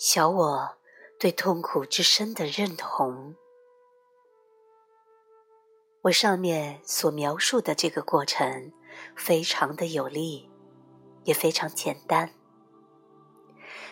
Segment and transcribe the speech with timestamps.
[0.00, 0.76] 小我
[1.18, 3.34] 对痛苦之深的认同。
[6.02, 8.72] 我上面所描述的这个过程，
[9.16, 10.48] 非常的有力，
[11.24, 12.32] 也非常简单。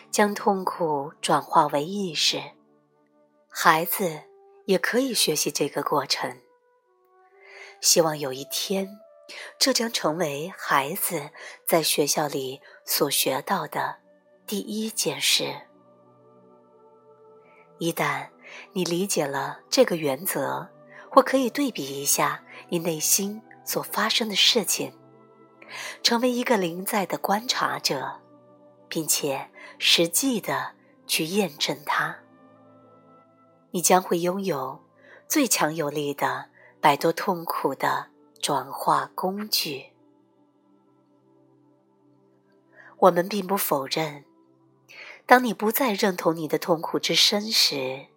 [0.09, 2.41] 将痛苦转化为意识，
[3.49, 4.21] 孩子
[4.63, 6.39] 也可以学习这个过程。
[7.81, 8.87] 希望有一天，
[9.59, 11.31] 这将成为孩子
[11.65, 13.97] 在学校里所学到的
[14.47, 15.66] 第一件事。
[17.79, 18.27] 一旦
[18.73, 20.69] 你理解了这个原则，
[21.09, 24.93] 或可以对比一下你内心所发生的事情，
[26.01, 28.19] 成为一个临在的观察者，
[28.87, 30.73] 并且实际的
[31.05, 32.17] 去验证它，
[33.71, 34.83] 你将会拥有
[35.27, 36.49] 最强有力的
[36.81, 38.07] 摆脱痛苦的
[38.41, 39.87] 转化工具。
[42.97, 44.26] 我们并不否认。
[45.27, 48.07] 当你不再认同你的痛苦之深时，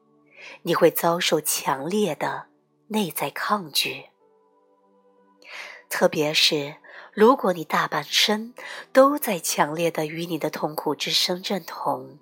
[0.63, 2.47] 你会遭受强烈的
[2.87, 4.07] 内在抗拒。
[5.89, 6.77] 特别是
[7.13, 8.55] 如果你大半生
[8.93, 12.21] 都在强烈的与你的痛苦之深认同，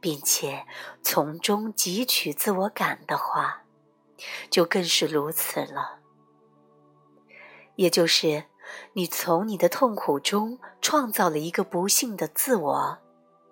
[0.00, 0.66] 并且
[1.02, 3.62] 从中汲取自我感的话，
[4.50, 6.00] 就更是如此了。
[7.76, 8.44] 也就是
[8.92, 12.98] 你从你的痛苦中创造了一个不幸的自我。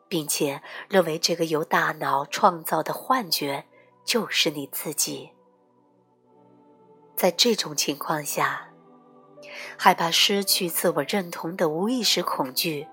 [0.09, 3.67] 并且认为这个由大脑创造的幻觉
[4.05, 5.31] 就是你自己。
[7.17, 8.71] 在这种情况下，
[9.79, 12.89] 害怕失去自我认同的无意识恐惧，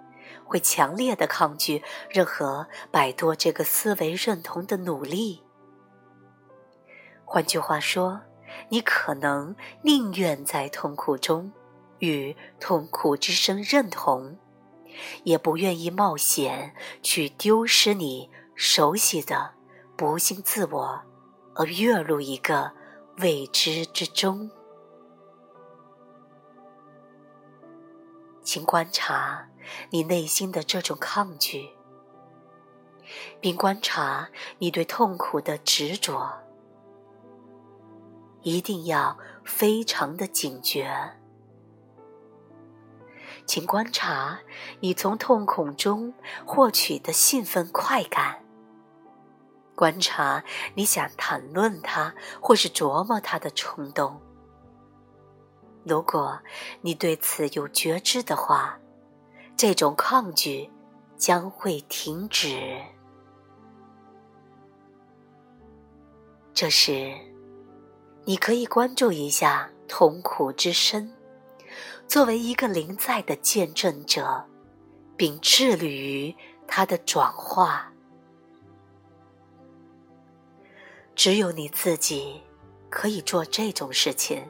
[0.46, 5.44] 会强烈的抗拒任何摆脱这个思维认同的努力。
[7.26, 8.22] 换句话说，
[8.70, 11.52] 你可能宁愿在痛苦中
[12.00, 14.38] 与痛苦之声认同。
[15.24, 19.54] 也不愿意冒险去丢失你熟悉的
[19.96, 21.02] 不幸自我，
[21.56, 22.72] 而跃入一个
[23.18, 24.50] 未知之中。
[28.44, 29.50] 请观察
[29.92, 31.70] 你内心的这种抗拒，
[33.40, 36.42] 并观察你对痛苦的执着，
[38.42, 41.21] 一定要非常的警觉。
[43.46, 44.40] 请观察
[44.80, 46.14] 你从痛苦中
[46.46, 48.44] 获取的兴奋快感。
[49.76, 50.44] 观察
[50.76, 54.22] 你想谈论它或是琢磨它的冲动。
[55.84, 56.40] 如果
[56.82, 58.80] 你对此有觉知的话，
[59.58, 60.70] 这种抗拒
[61.18, 62.80] 将会停止。
[66.54, 67.12] 这时，
[68.26, 71.12] 你可以关注一下痛苦之深。
[72.08, 74.46] 作为一个灵在的见证者，
[75.16, 76.36] 并致力于
[76.68, 77.92] 它的转化，
[81.16, 82.42] 只有你自己
[82.90, 84.44] 可以做这种事情，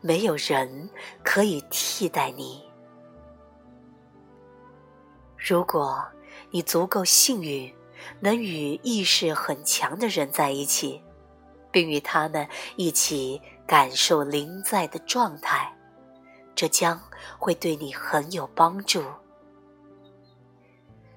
[0.00, 0.88] 没有人
[1.22, 2.64] 可以替代你。
[5.36, 6.02] 如果
[6.50, 7.74] 你足够幸运，
[8.20, 11.02] 能与意识很强的人在一起，
[11.70, 15.73] 并与他们一起感受灵在的状态。
[16.54, 17.00] 这将
[17.38, 19.02] 会对你很有帮助。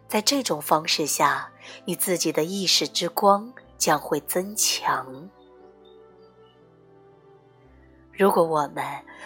[0.07, 1.51] 在这种方式下，
[1.85, 5.29] 你自己的意识之光将会增强。
[8.13, 8.83] 如果我们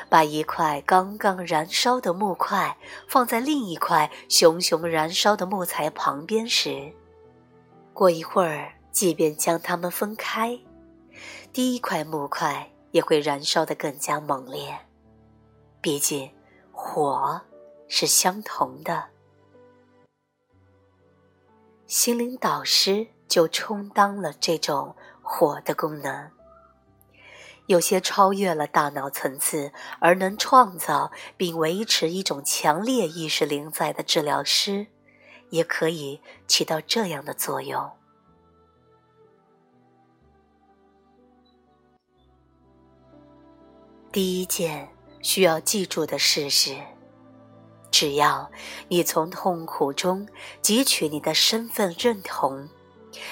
[0.09, 2.75] 把一块刚刚燃烧的木块
[3.07, 6.91] 放在另一块熊熊燃烧的木材旁边时，
[7.93, 10.59] 过一会儿，即便将它们分开，
[11.53, 14.77] 第一块木块也会燃烧得更加猛烈。
[15.81, 16.31] 毕竟，
[16.71, 17.41] 火
[17.87, 19.09] 是相同的。
[21.87, 26.29] 心灵导师就充当了这种火的功能。
[27.65, 34.85] 有些超越了大脑层次而能创造并维持一种强烈意识灵在的治疗师，
[35.49, 37.91] 也可以起到这样的作用。
[44.11, 44.87] 第一件。
[45.21, 46.75] 需要记住的事是：
[47.91, 48.49] 只要
[48.87, 50.27] 你从痛苦中
[50.61, 52.67] 汲取你的身份认同，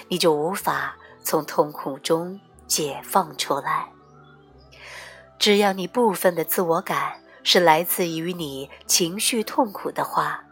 [0.08, 3.90] 你就无法从痛苦中解放出来。
[5.40, 10.44] 只要你部分的自我感是来自于你情绪痛苦的话，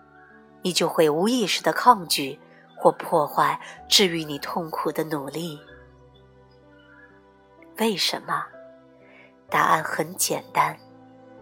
[0.62, 2.40] 你就会无意识的抗拒
[2.76, 5.60] 或破坏治愈你痛苦的努力。
[7.78, 8.46] 为什么？
[9.50, 10.78] 答案很简单。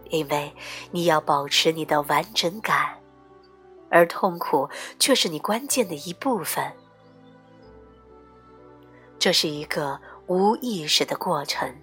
[0.10, 0.54] 因为
[0.92, 2.98] 你要保持你的完整感，
[3.90, 4.70] 而痛苦
[5.00, 6.72] 却是你关键的一部分。
[9.18, 11.74] 这是一个无意识的过程。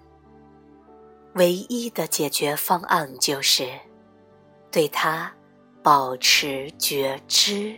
[1.33, 3.67] 唯一的解决方案就是
[4.71, 5.33] 对它
[5.81, 7.75] 保持觉知。